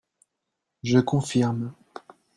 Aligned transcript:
Je 0.81 0.97
confirme 0.97 1.75